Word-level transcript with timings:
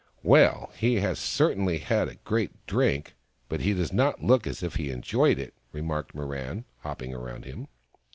"Well, 0.33 0.71
he 0.79 0.95
has 0.95 1.19
certainly 1.19 1.77
had 1.77 2.07
a 2.09 2.15
great 2.15 2.65
drink, 2.65 3.13
but 3.47 3.59
he 3.61 3.75
does 3.75 3.93
not 3.93 4.19
look 4.23 4.47
as 4.47 4.63
if 4.63 4.77
he 4.77 4.87
had 4.87 4.95
enjoyed 4.95 5.37
it," 5.37 5.53
remarked 5.71 6.15
Mirran, 6.15 6.63
hopping 6.79 7.11
round 7.13 7.45
him. 7.45 7.67